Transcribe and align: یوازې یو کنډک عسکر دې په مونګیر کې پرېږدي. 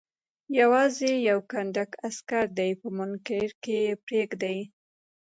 یوازې 0.59 1.11
یو 1.29 1.39
کنډک 1.51 1.91
عسکر 2.07 2.45
دې 2.57 2.69
په 2.79 2.87
مونګیر 2.97 3.49
کې 3.63 3.79
پرېږدي. 4.05 4.59